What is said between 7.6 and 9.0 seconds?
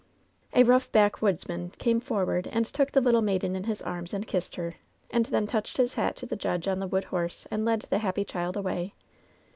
led the happy child away.